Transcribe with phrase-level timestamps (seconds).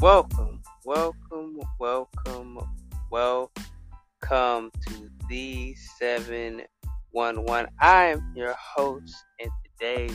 [0.00, 2.60] Welcome, welcome, welcome,
[3.10, 3.50] welcome
[4.86, 7.70] to the 711.
[7.80, 10.08] I am your host, and today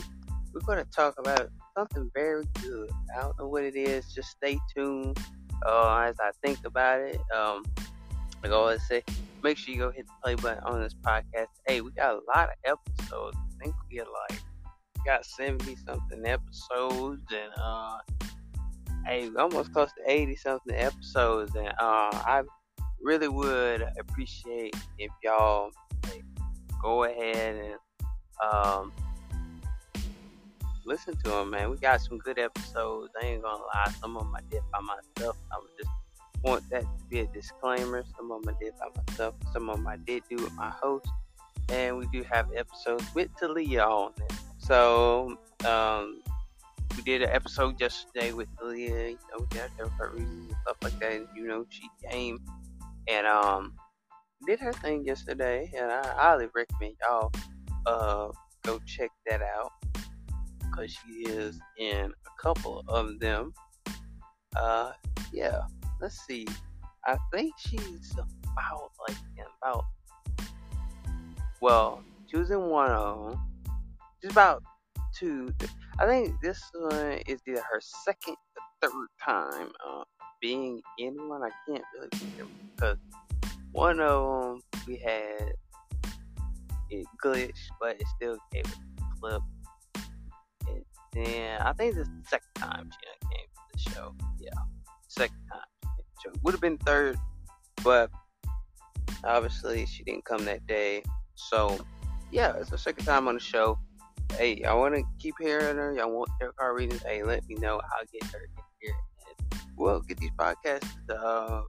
[0.54, 2.90] we're going to talk about something very good.
[3.14, 5.18] I don't know what it is, just stay tuned
[5.66, 7.20] uh, as I think about it.
[7.36, 7.62] Um,
[8.42, 9.02] like I always say,
[9.42, 11.48] make sure you go hit the play button on this podcast.
[11.66, 13.36] Hey, we got a lot of episodes.
[13.36, 14.40] I think we got like
[15.04, 17.98] got 70 something episodes and uh
[19.06, 22.42] hey almost close to 80 something episodes and uh I
[23.00, 25.70] really would appreciate if y'all
[26.06, 26.22] hey,
[26.82, 27.74] go ahead and
[28.42, 28.92] um
[30.84, 31.70] listen to them man.
[31.70, 33.12] We got some good episodes.
[33.20, 33.92] I ain't gonna lie.
[34.00, 35.36] Some of them I did by myself.
[35.52, 35.90] I would just
[36.42, 38.04] want that to be a disclaimer.
[38.16, 39.34] Some of them I did by myself.
[39.52, 41.08] Some of them I did do with my host.
[41.70, 44.32] And we do have episodes with Talia on it.
[44.58, 46.22] So, um,
[46.96, 51.12] we did an episode yesterday with Leah, you know, her reasons and stuff like that.
[51.12, 52.38] And, you know, she came
[53.08, 53.74] and um
[54.46, 57.32] did her thing yesterday, and I highly recommend y'all
[57.86, 58.28] uh
[58.64, 59.72] go check that out
[60.60, 63.52] because she is in a couple of them.
[64.56, 64.92] Uh,
[65.32, 65.62] yeah,
[66.00, 66.46] let's see.
[67.06, 69.16] I think she's about like
[69.62, 69.84] about
[71.60, 73.40] well, she was in one of them
[74.22, 74.62] just about
[75.16, 75.52] two.
[75.98, 80.02] I think this one is either her second or third time uh,
[80.40, 81.42] being in one.
[81.42, 82.98] I can't really remember because
[83.70, 85.52] one of them we had
[86.90, 89.42] it glitched, but it still gave it a clip.
[90.66, 94.14] And then I think this is the second time she came to the show.
[94.40, 94.50] Yeah,
[95.06, 95.92] second time.
[96.24, 96.32] Show.
[96.42, 97.18] Would have been third,
[97.84, 98.10] but
[99.22, 101.04] obviously she didn't come that day.
[101.36, 101.78] So
[102.32, 103.78] yeah, it's the second time on the show
[104.32, 105.94] hey, I want to keep hearing her.
[105.94, 107.02] Y'all want their card readings?
[107.02, 107.80] Hey, let me know.
[107.92, 108.94] I'll get her in here.
[109.26, 111.62] And we'll get these podcasts uh,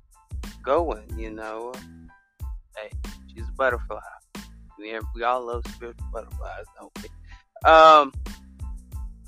[0.64, 1.74] going, you know.
[2.78, 2.92] Hey,
[3.34, 4.00] she's a butterfly.
[4.78, 7.70] We, we all love spiritual butterflies, don't we?
[7.70, 8.14] Um,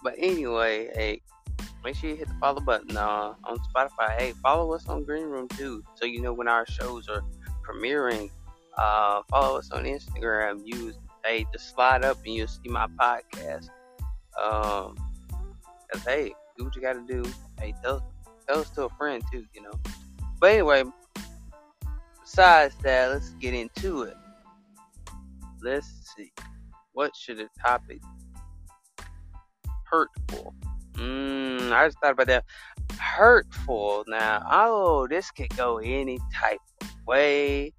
[0.04, 1.22] but anyway, hey,
[1.84, 4.18] make sure you hit the follow button uh, on Spotify.
[4.18, 7.24] Hey, follow us on Green Room too, so you know when our shows are
[7.66, 8.30] premiering.
[8.78, 10.62] Uh, follow us on Instagram.
[10.64, 13.70] Use hey, just slide up and you'll see my podcast.
[14.42, 14.96] Um,
[15.92, 17.24] cause hey, do what you gotta do.
[17.60, 18.04] Hey, tell
[18.48, 19.74] tell us to a friend too, you know.
[20.40, 20.84] But anyway,
[22.22, 24.16] besides that, let's get into it.
[25.62, 26.32] Let's see.
[26.94, 28.00] What should the topic
[29.86, 30.54] hurtful?
[30.94, 32.46] Mmm, I just thought about that.
[33.00, 34.04] Hurtful.
[34.08, 37.74] Now, oh, this could go any type of way.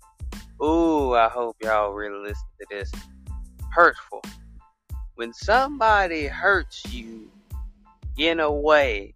[0.62, 2.90] Ooh, I hope y'all really listen to this
[3.70, 4.22] hurtful.
[5.14, 7.30] When somebody hurts you
[8.16, 9.14] in a way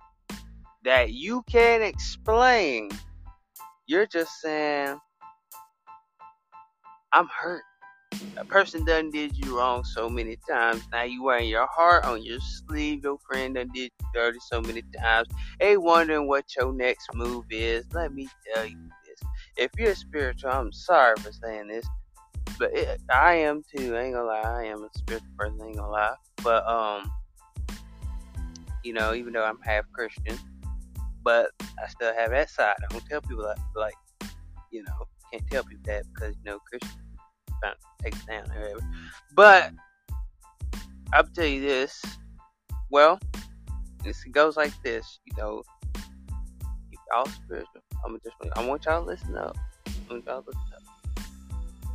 [0.84, 2.90] that you can't explain,
[3.86, 4.98] you're just saying,
[7.12, 7.62] I'm hurt.
[8.36, 10.82] A person done did you wrong so many times.
[10.92, 13.04] Now you wearing your heart on your sleeve.
[13.04, 15.28] Your friend done did you dirty so many times.
[15.60, 17.84] They wondering what your next move is.
[17.92, 19.28] Let me tell you this.
[19.56, 21.86] If you're spiritual, I'm sorry for saying this
[22.58, 23.96] but it, I am too.
[23.96, 24.40] I ain't gonna lie.
[24.40, 25.58] I am a spiritual person.
[25.62, 26.14] I ain't gonna lie.
[26.42, 27.10] But um,
[28.84, 30.38] you know, even though I'm half Christian,
[31.22, 32.74] but I still have that side.
[32.78, 33.94] I don't tell people that, like,
[34.70, 37.00] you know, can't tell people that because you know Christian
[37.60, 38.80] trying to take it down or whatever.
[39.34, 39.72] But
[41.12, 42.02] I'll tell you this.
[42.90, 43.18] Well,
[44.04, 45.20] this goes like this.
[45.24, 45.62] You know,
[47.10, 48.36] y'all spiritual, I'm just.
[48.56, 49.56] I want y'all to listen up.
[49.86, 50.91] I want y'all to listen up.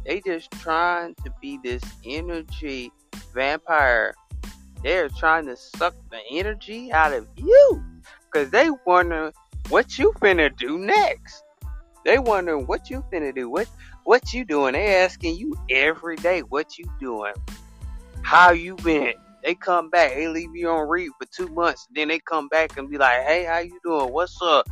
[0.07, 2.93] They just trying to be this energy
[3.33, 4.15] vampire.
[4.81, 7.83] They're trying to suck the energy out of you.
[8.33, 9.33] Cause they wonder
[9.67, 11.43] what you finna do next.
[12.05, 13.49] They wonder what you finna do.
[13.49, 13.67] What
[14.05, 14.73] what you doing?
[14.73, 17.33] They asking you every day what you doing.
[18.21, 19.13] How you been?
[19.43, 22.77] They come back, they leave you on read for two months, then they come back
[22.77, 24.13] and be like, Hey, how you doing?
[24.13, 24.67] What's up?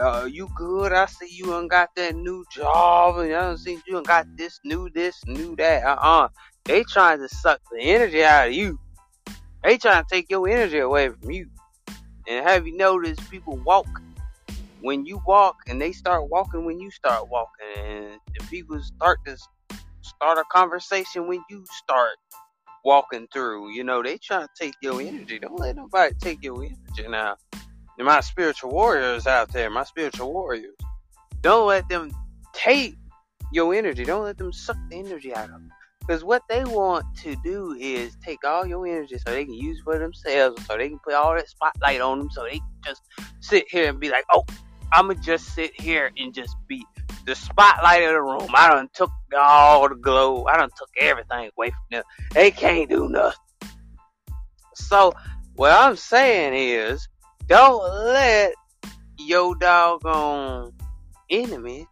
[0.00, 0.92] Uh, you good?
[0.92, 4.26] I see you and got that new job, and I don't see you and got
[4.36, 5.84] this new this, new that.
[5.84, 6.24] Uh uh-uh.
[6.24, 6.28] uh
[6.64, 8.78] They trying to suck the energy out of you.
[9.64, 11.48] They trying to take your energy away from you.
[12.28, 13.88] And have you noticed people walk
[14.80, 19.18] when you walk, and they start walking when you start walking, and the people start
[19.26, 19.36] to
[20.02, 22.16] start a conversation when you start
[22.84, 23.72] walking through.
[23.72, 25.38] You know, they trying to take your energy.
[25.38, 27.36] Don't let nobody take your energy now
[28.04, 30.76] my spiritual warriors out there, my spiritual warriors.
[31.40, 32.10] Don't let them
[32.52, 32.96] take
[33.52, 34.04] your energy.
[34.04, 35.70] Don't let them suck the energy out of you.
[36.00, 39.80] Because what they want to do is take all your energy so they can use
[39.84, 43.02] for themselves, so they can put all that spotlight on them, so they can just
[43.40, 44.44] sit here and be like, oh,
[44.92, 46.84] I'ma just sit here and just be
[47.26, 48.48] the spotlight of the room.
[48.54, 50.46] I done took all the glow.
[50.46, 52.02] I done took everything away from them.
[52.32, 53.38] They can't do nothing.
[54.74, 55.12] So
[55.54, 57.06] what I'm saying is,
[57.50, 58.54] don't let
[59.18, 60.72] your doggone
[61.30, 61.86] enemies,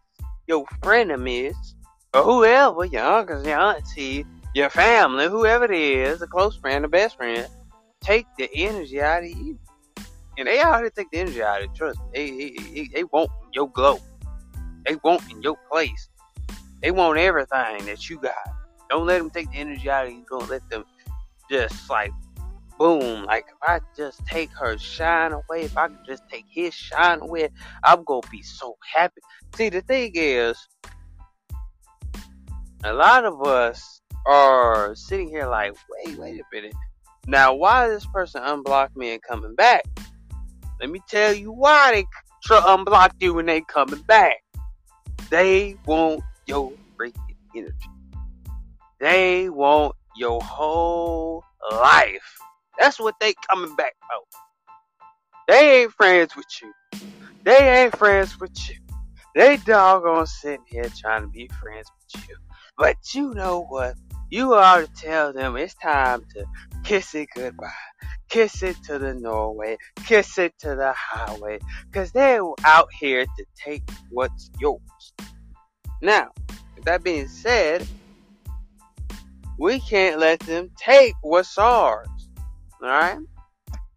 [0.47, 1.53] your frenemies,
[2.13, 4.25] or whoever, your uncles, your auntie,
[4.55, 7.45] your family, whoever it is, a close friend, a best friend,
[7.99, 9.59] take the energy out of you.
[10.37, 11.73] And they already take the energy out of you.
[11.75, 12.05] Trust me.
[12.13, 13.99] They, they, they want your glow.
[14.85, 16.07] They want in your place.
[16.81, 18.33] They want everything that you got.
[18.89, 20.25] Don't let them take the energy out of you.
[20.29, 20.85] Don't let them
[21.51, 22.13] just like
[22.79, 23.25] boom.
[23.25, 27.19] Like if I just take her shine away, if I could just take his shine
[27.21, 27.49] away,
[27.83, 29.21] I'm gonna be so happy.
[29.55, 30.57] See, the thing is,
[32.83, 35.73] a lot of us are sitting here like,
[36.05, 36.73] wait, wait a minute.
[37.27, 39.83] Now, why this person unblocked me and coming back?
[40.79, 42.05] Let me tell you why they
[42.43, 44.37] tr- unblocked you when they coming back.
[45.29, 47.75] They want your freaking energy.
[48.99, 52.39] They want your whole life.
[52.79, 54.39] That's what they coming back for.
[55.47, 56.71] They ain't friends with you.
[57.43, 58.75] They ain't friends with you.
[59.35, 62.35] They doggone sitting here trying to be friends with you.
[62.77, 63.95] But you know what?
[64.29, 66.45] You ought to tell them it's time to
[66.83, 67.67] kiss it goodbye.
[68.29, 69.77] Kiss it to the Norway.
[70.05, 71.59] Kiss it to the highway.
[71.91, 74.79] Cause they're out here to take what's yours.
[76.01, 76.29] Now,
[76.85, 77.85] that being said,
[79.57, 82.07] we can't let them take what's ours.
[82.81, 83.19] Alright?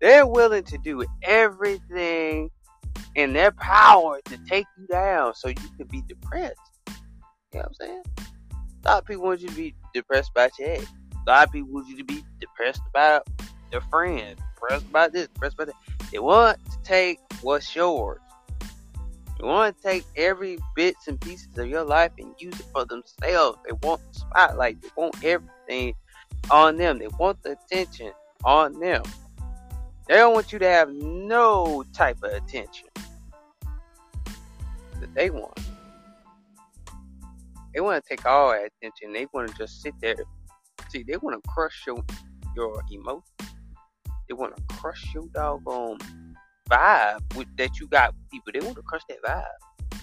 [0.00, 2.50] They're willing to do everything
[3.14, 6.56] in their power to take you down so you can be depressed.
[6.88, 6.94] You
[7.54, 8.02] know what I'm saying?
[8.84, 10.86] A lot of people want you to be depressed about your ex.
[11.26, 13.28] A lot of people want you to be depressed about
[13.70, 16.10] their friend, depressed about this, depressed about that.
[16.10, 18.18] They want to take what's yours.
[19.38, 22.84] They want to take every bits and pieces of your life and use it for
[22.84, 23.58] themselves.
[23.64, 24.82] They want the spotlight.
[24.82, 25.94] They want everything
[26.50, 26.98] on them.
[26.98, 28.12] They want the attention
[28.44, 29.02] on them.
[30.08, 32.88] They don't want you to have no type of attention
[35.00, 35.58] that they want.
[37.74, 39.12] They want to take all that attention.
[39.12, 40.16] They want to just sit there.
[40.90, 42.04] See, they want to crush your
[42.54, 43.22] your emotion.
[44.28, 45.98] They want to crush your doggone
[46.70, 48.52] vibe with, that you got with people.
[48.52, 50.00] They want to crush that vibe.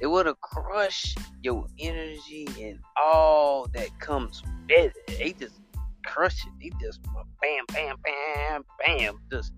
[0.00, 5.18] They want to crush your energy and all that comes with it.
[5.18, 5.60] They just
[6.06, 6.52] crush it.
[6.60, 9.52] They just bam, bam, bam, bam, just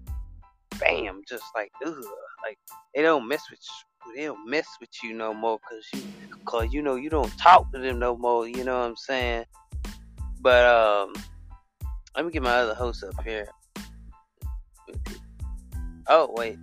[0.81, 1.95] bam, just like ugh,
[2.45, 2.59] like
[2.95, 4.15] they don't mess with you.
[4.17, 6.03] They don't mess with you no more, cause you,
[6.47, 8.49] cause you know you don't talk to them no more.
[8.49, 9.45] You know what I'm saying?
[10.41, 11.13] But um,
[12.17, 13.49] let me get my other host up here.
[16.09, 16.59] Oh wait,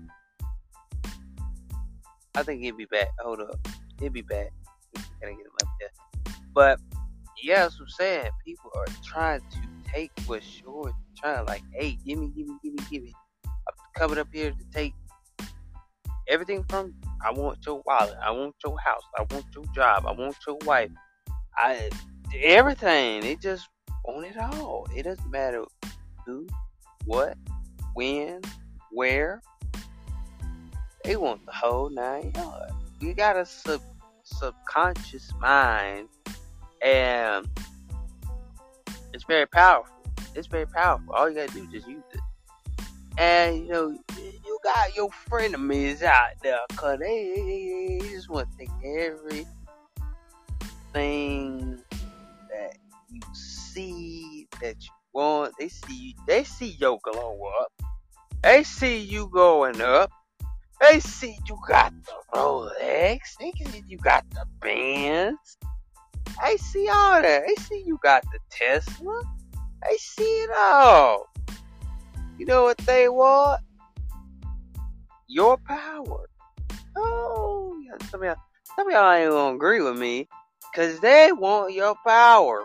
[2.35, 3.09] I think he'll be back.
[3.19, 3.67] Hold up,
[3.99, 4.49] he'll be back.
[5.21, 6.33] Gotta get him up there.
[6.53, 6.79] But
[7.43, 8.29] yeah, that's what I'm saying.
[8.43, 9.57] People are trying to
[9.95, 10.93] take what's yours.
[11.17, 13.13] Trying like, hey, give me, give me, give me, give me.
[13.45, 14.93] I'm coming up here to take
[16.27, 16.93] everything from.
[17.25, 18.15] I want your wallet.
[18.21, 19.03] I want your house.
[19.17, 20.05] I want your job.
[20.05, 20.91] I want your wife.
[21.57, 21.89] I
[22.41, 23.21] everything.
[23.21, 23.67] They just
[24.03, 24.87] want it all.
[24.95, 25.63] It doesn't matter
[26.25, 26.47] who,
[27.05, 27.37] what,
[27.93, 28.41] when,
[28.91, 29.41] where.
[31.03, 32.73] They want the whole nine yards.
[32.99, 33.81] You got a sub
[34.23, 36.09] subconscious mind,
[36.81, 37.47] and
[39.13, 39.94] it's very powerful.
[40.35, 41.13] It's very powerful.
[41.13, 42.19] All you gotta do is just use it.
[43.17, 48.57] And you know, you got your frenemies out there, cause they, they just want to
[48.57, 49.47] take everything
[52.49, 52.77] that
[53.09, 55.53] you see that you want.
[55.57, 56.13] They see you.
[56.27, 57.71] they see your glow up.
[58.43, 60.11] They see you going up.
[60.81, 63.19] They see you got the Rolex.
[63.39, 65.57] They see you got the Benz.
[66.43, 67.43] They see all that.
[67.47, 69.21] They see you got the Tesla.
[69.89, 71.27] They see it all.
[72.37, 73.61] You know what they want?
[75.27, 76.29] Your power.
[76.95, 78.35] Oh, yeah, some of y'all,
[78.75, 80.27] some of y'all ain't gonna agree with me,
[80.73, 82.63] cause they want your power.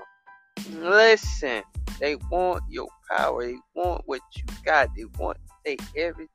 [0.70, 1.62] Listen,
[1.98, 3.44] they want your power.
[3.44, 4.88] They want what you got.
[4.96, 6.28] They want to take every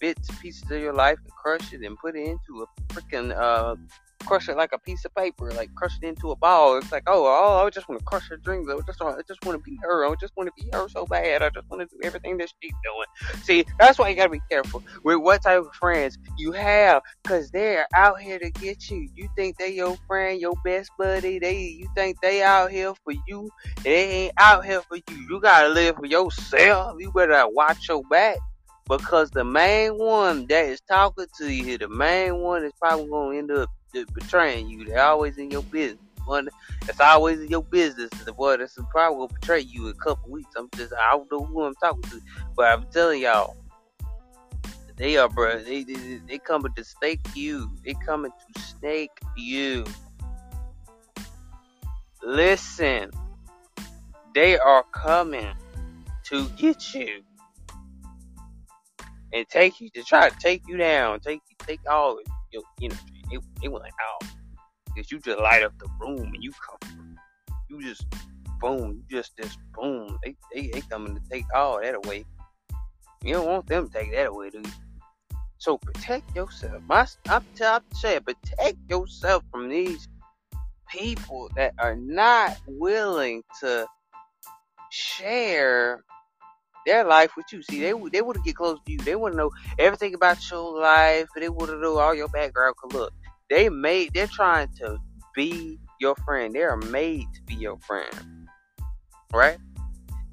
[0.00, 3.76] bits, pieces of your life and crush it and put it into a freaking uh
[4.26, 6.76] crush it like a piece of paper, like crush it into a ball.
[6.78, 8.68] It's like, oh, oh I just want to crush her dreams.
[8.70, 10.06] I just, I just want to be her.
[10.06, 11.42] I just want to be her so bad.
[11.42, 13.42] I just want to do everything that she's doing.
[13.42, 17.50] See, that's why you gotta be careful with what type of friends you have, cause
[17.50, 19.08] they're out here to get you.
[19.14, 21.38] You think they your friend, your best buddy.
[21.38, 23.50] They, you think they out here for you.
[23.82, 25.26] They ain't out here for you.
[25.28, 26.96] You gotta live for yourself.
[26.98, 28.38] You better watch your back.
[28.88, 33.38] Because the main one that is talking to you, the main one is probably to
[33.38, 34.84] end up betraying you.
[34.84, 35.98] They're always in your business.
[36.24, 36.48] One
[36.86, 40.30] that's always in your business the one that's probably to betray you in a couple
[40.30, 40.50] weeks.
[40.56, 42.20] I'm just, I don't know who I'm talking to.
[42.54, 43.56] But I'm telling y'all,
[44.96, 45.62] they are, bro.
[45.62, 47.70] They, they, they coming to snake you.
[47.84, 49.84] They coming to snake you.
[52.22, 53.10] Listen,
[54.34, 55.54] they are coming
[56.24, 57.22] to get you
[59.32, 62.18] and take you to try to take you down, take you, take all
[62.52, 63.19] your energy.
[63.30, 64.26] They, they want out oh,
[64.86, 67.16] because you just light up the room and you come,
[67.68, 68.06] you just
[68.60, 70.18] boom, you just this boom.
[70.24, 72.24] They, they they coming to take all that away.
[73.22, 75.36] You don't want them to take that away, do you?
[75.58, 76.82] So protect yourself.
[76.88, 80.08] My, I'm, I'm saying, protect yourself from these
[80.88, 83.86] people that are not willing to
[84.90, 86.02] share
[86.86, 87.62] their life with you.
[87.62, 88.98] See, they they would get close to you.
[88.98, 91.26] They want to know everything about your life.
[91.36, 92.74] They want to know all your background.
[92.82, 93.12] Cause look,
[93.50, 94.14] they made.
[94.14, 94.98] They're trying to
[95.34, 96.54] be your friend.
[96.54, 98.48] They are made to be your friend,
[99.32, 99.58] right?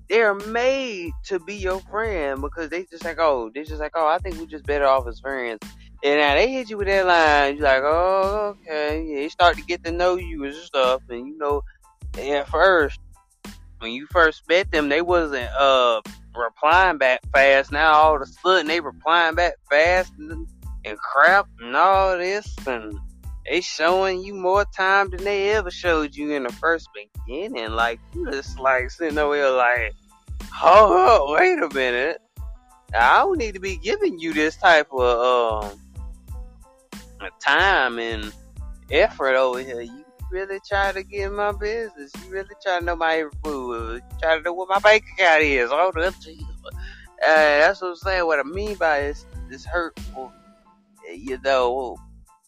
[0.10, 4.08] they're made to be your friend because they just like, oh, they just like, oh,
[4.08, 5.60] I think we're just better off as friends.
[6.04, 9.04] And now they hit you with that line, you're like, oh, okay.
[9.04, 11.02] Yeah, they start to get to know you and stuff.
[11.10, 11.64] And you know,
[12.18, 13.00] at first,
[13.80, 16.02] when you first met them, they wasn't uh
[16.36, 17.72] replying back fast.
[17.72, 20.48] Now all of a sudden they replying back fast and,
[20.86, 22.98] and crap and all this and
[23.50, 27.72] they showing you more time than they ever showed you in the first beginning.
[27.72, 29.96] Like you just like sitting over here like,
[30.62, 32.22] oh, wait a minute.
[32.98, 35.80] I don't need to be giving you this type of um
[37.40, 38.34] time and
[38.92, 39.82] effort over here.
[39.82, 42.12] You really try to get in my business.
[42.24, 43.96] You really try to know my every move.
[43.96, 45.70] You try to know what my bank account is.
[45.72, 46.32] Oh, that's, uh,
[47.22, 48.26] that's what I'm saying.
[48.26, 50.32] What I mean by this, this hurtful,
[51.14, 51.98] you know,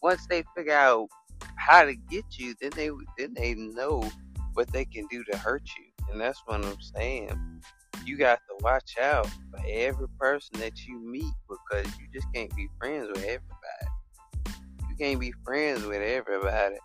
[0.02, 1.08] once they figure out
[1.56, 4.08] how to get you, then they then they know
[4.54, 7.62] what they can do to hurt you, and that's what I'm saying.
[8.04, 12.54] You got to watch out for every person that you meet because you just can't
[12.56, 14.60] be friends with everybody.
[14.88, 16.76] You can't be friends with everybody.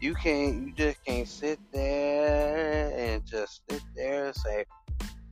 [0.00, 0.66] You can't.
[0.66, 4.64] You just can't sit there and just sit there and say,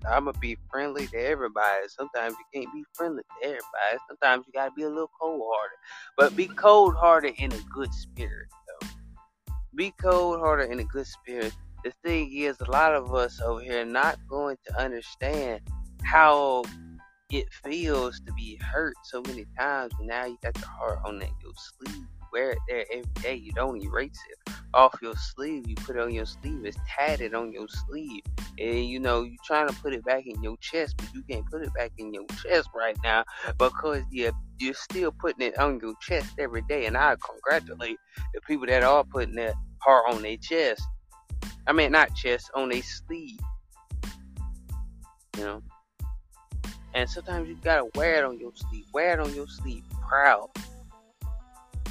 [0.09, 1.89] I'm gonna be friendly to everybody.
[1.89, 3.99] Sometimes you can't be friendly to everybody.
[4.09, 5.79] Sometimes you gotta be a little cold hearted.
[6.17, 8.89] But be cold hearted in a good spirit, though.
[9.75, 11.55] Be cold hearted in a good spirit.
[11.85, 15.61] The thing is, a lot of us over here not going to understand
[16.03, 16.65] how
[17.31, 19.93] it feels to be hurt so many times.
[19.99, 22.05] And now you got your heart on that your sleeve.
[22.33, 23.35] Wear it there every day.
[23.35, 25.69] You don't erase it off your sleeve.
[25.69, 26.65] You put it on your sleeve.
[26.65, 28.23] It's tatted on your sleeve.
[28.59, 31.49] And you know, you're trying to put it back in your chest, but you can't
[31.51, 33.25] put it back in your chest right now
[33.59, 36.87] because you're, you're still putting it on your chest every day.
[36.87, 37.99] And I congratulate
[38.35, 40.83] the people that are putting their heart on their chest.
[41.67, 43.39] I mean, not chest, on their sleeve.
[45.37, 45.63] You know?
[46.95, 48.85] And sometimes you gotta wear it on your sleeve.
[48.93, 50.51] Wear it on your sleeve proud.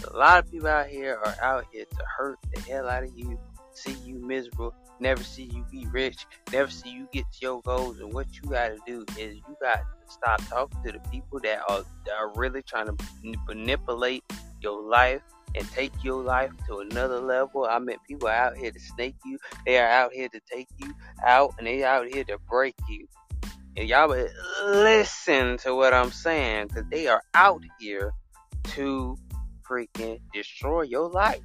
[0.07, 3.11] A lot of people out here are out here to hurt the hell out of
[3.15, 3.39] you,
[3.73, 7.99] see you miserable, never see you be rich, never see you get to your goals.
[7.99, 11.39] And what you got to do is you got to stop talking to the people
[11.41, 12.95] that are, that are really trying to
[13.47, 14.23] manipulate
[14.61, 15.21] your life
[15.55, 17.65] and take your life to another level.
[17.69, 19.37] I mean, people are out here to snake you.
[19.65, 20.93] They are out here to take you
[21.25, 23.07] out, and they out here to break you.
[23.75, 24.27] And y'all eh,
[24.65, 28.11] listen to what I'm saying, because they are out here
[28.75, 29.17] to
[29.69, 31.41] freaking destroy your life.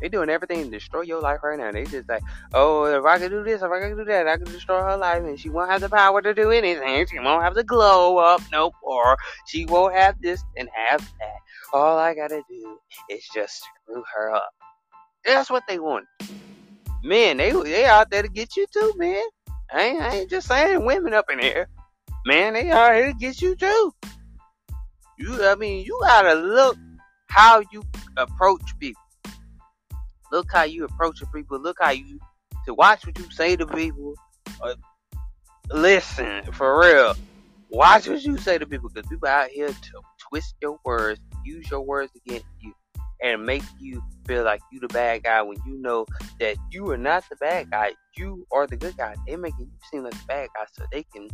[0.00, 1.72] They doing everything to destroy your life right now.
[1.72, 2.22] They just like,
[2.54, 4.96] oh, if I can do this, if I can do that, I can destroy her
[4.96, 7.06] life, and she won't have the power to do anything.
[7.10, 9.16] She won't have the glow up, no more.
[9.46, 11.38] She won't have this and have that.
[11.72, 12.78] All I gotta do
[13.10, 14.50] is just screw her up.
[15.24, 16.06] That's what they want.
[17.02, 19.22] Men, they they out there to get you too, man.
[19.72, 21.68] I ain't, I ain't just saying women up in here.
[22.24, 23.92] Man, they out here to get you too.
[25.18, 26.76] You, I mean, you gotta look
[27.28, 27.82] how you
[28.16, 29.00] approach people.
[30.30, 31.60] Look how you approach the people.
[31.60, 32.18] Look how you
[32.66, 34.14] to watch what you say to people.
[34.62, 34.74] Uh,
[35.70, 37.14] listen, for real.
[37.70, 41.70] Watch what you say to people because people out here to twist your words, use
[41.70, 42.72] your words against you,
[43.22, 46.06] and make you feel like you the bad guy when you know
[46.40, 47.92] that you are not the bad guy.
[48.16, 49.14] You are the good guy.
[49.26, 51.28] They're making you seem like the bad guy so they can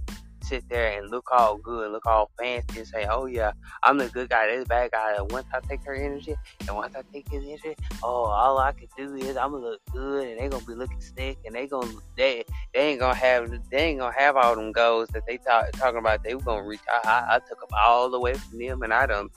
[0.44, 4.08] sit there and look all good, look all fancy, and say, "Oh yeah, I'm the
[4.08, 6.36] good guy, this bad guy." And once I take her energy,
[6.66, 9.80] and once I take his energy, oh, all I can do is I'm gonna look
[9.92, 13.50] good, and they gonna be looking sick, and they gonna they they ain't gonna have
[13.70, 16.22] they ain't gonna have all them goals that they talk, talking about.
[16.22, 16.80] They were gonna reach.
[16.88, 19.28] I, I, I took them all the way from them, and I done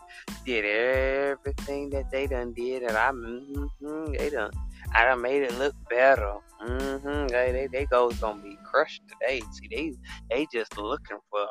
[0.45, 4.51] did everything that they done did, and I mm-hmm, they done
[4.93, 6.35] I done made it look better.
[6.63, 7.27] Mm-hmm.
[7.27, 9.41] They, they, they goals gonna be crushed today.
[9.51, 9.93] See, they
[10.29, 11.45] they just looking for,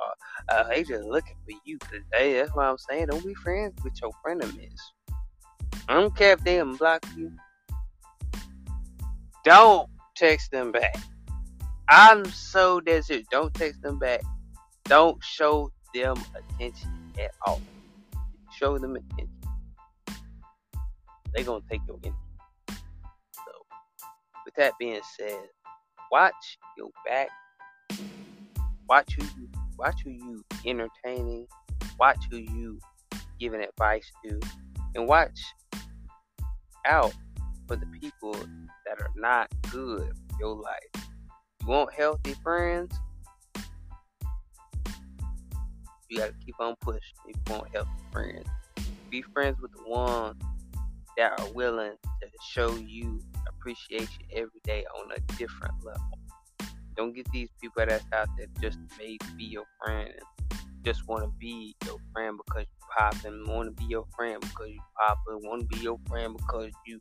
[0.49, 2.35] uh, they just looking for you today.
[2.35, 3.07] That's what I'm saying.
[3.07, 4.81] Don't be friends with your frenemies.
[5.89, 7.31] I don't care if they block you.
[9.45, 10.97] Don't text them back.
[11.89, 13.27] I'm so desperate.
[13.31, 14.23] Don't text them back.
[14.85, 17.61] Don't show them attention at all.
[18.59, 19.31] Show them attention.
[21.35, 22.26] They gonna take your energy
[24.57, 25.41] that being said,
[26.11, 27.29] watch your back.
[28.89, 29.49] Watch who you
[29.79, 31.47] watch who you entertaining.
[31.99, 32.79] Watch who you
[33.41, 34.41] giving advice to,
[34.95, 35.39] and watch
[36.87, 37.13] out
[37.67, 41.09] for the people that are not good for your life.
[41.63, 42.95] You want healthy friends?
[46.09, 48.47] You gotta keep on pushing if you want healthy friends.
[49.11, 50.41] Be friends with the ones
[51.17, 53.21] that are willing to show you
[53.67, 56.19] appreciation every day on a different level.
[56.97, 60.13] Don't get these people that's out there just may be your friend
[60.87, 64.41] just want to be your friend because you pop and want to be your friend
[64.41, 67.01] because you pop and want to be your friend because you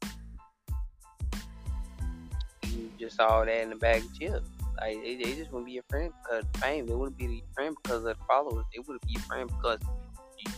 [2.63, 4.49] you just all that in the bag of chips.
[4.81, 6.87] Like they, they just want to be your friend because fame.
[6.87, 8.65] They wouldn't be your friend because of the followers.
[8.73, 9.79] They wouldn't be your friend because
[10.39, 10.51] you,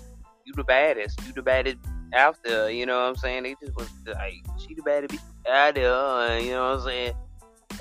[0.46, 1.20] you the baddest.
[1.28, 1.78] You the baddest
[2.16, 2.70] out there.
[2.70, 3.44] You know what I'm saying?
[3.44, 7.14] They just want was like she the baddest out there, you know what I'm saying?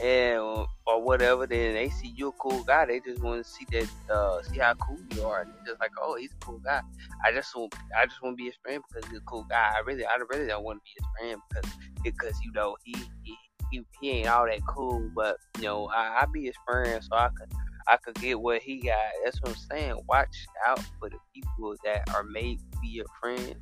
[0.02, 2.85] And or, or whatever, then they see you a cool guy.
[2.87, 5.42] They just want to see that, uh, see how cool you are.
[5.42, 6.80] And just like, oh, he's a cool guy.
[7.25, 9.73] I just want, I just want to be his friend because he's a cool guy.
[9.75, 11.70] I really, I really don't want to be his friend because,
[12.04, 13.37] because you know, he, he,
[13.70, 15.11] he, he ain't all that cool.
[15.14, 17.50] But you know, I, I be his friend, so I could,
[17.88, 18.96] I could get what he got.
[19.25, 20.00] That's what I'm saying.
[20.08, 23.54] Watch out for the people that are made to be your friend,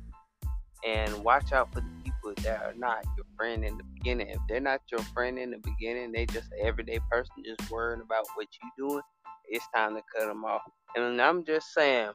[0.85, 4.27] and watch out for the people that are not your friend in the beginning.
[4.29, 8.01] If they're not your friend in the beginning, they just an everyday person just worrying
[8.01, 9.01] about what you doing.
[9.47, 10.61] It's time to cut them off.
[10.95, 12.11] And I'm just saying,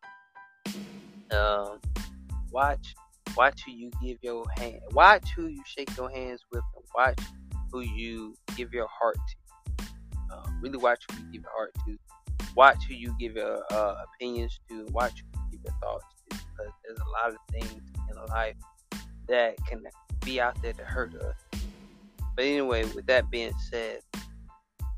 [1.33, 1.81] um,
[2.51, 2.95] watch,
[3.37, 7.19] watch who you give your hand, watch who you shake your hands with, and watch
[7.73, 9.87] who you give your heart to.
[10.33, 11.99] Uh, really watch who you give your heart to.
[12.57, 14.87] Watch who you give your uh, opinions to.
[14.91, 16.40] Watch who you give your thoughts to.
[16.61, 18.57] Because there's a lot of things in life
[19.29, 19.83] that can
[20.25, 21.37] be out there to hurt us.
[22.37, 24.01] But anyway, with that being said,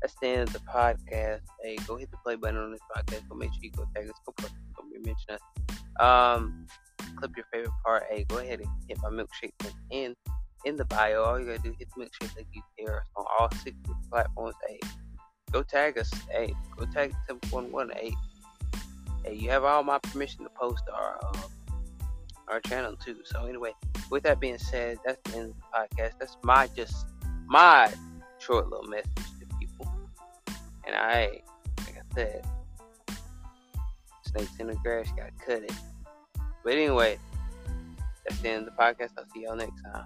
[0.01, 1.41] that's the end of the podcast.
[1.63, 3.27] Hey, go hit the play button on this podcast.
[3.29, 4.15] Go make sure you go tag us.
[4.25, 4.33] Go,
[4.75, 5.39] go mention us.
[5.99, 6.67] Um,
[7.15, 8.03] clip your favorite part.
[8.09, 10.15] Hey, go ahead and hit my milkshake link in
[10.65, 11.23] in the bio.
[11.23, 12.47] All you gotta do is hit the milkshake link.
[12.53, 13.75] You hear on all six
[14.09, 14.55] platforms.
[14.67, 14.79] Hey,
[15.51, 16.11] go tag us.
[16.29, 17.89] Hey, go tag seven one one.
[17.95, 18.13] Hey,
[19.25, 21.41] hey, you have all my permission to post our um,
[22.53, 23.17] our channel too.
[23.25, 23.73] So anyway,
[24.11, 26.13] with that being said, that's the end of the podcast.
[26.19, 27.07] That's my just
[27.47, 27.91] my
[28.37, 29.91] short little message to people.
[30.85, 31.41] And I,
[31.79, 32.45] like I said,
[34.21, 35.73] snakes in the grass, gotta cut it.
[36.63, 37.17] But anyway,
[38.27, 39.09] that's the end of the podcast.
[39.17, 40.05] I'll see y'all next time.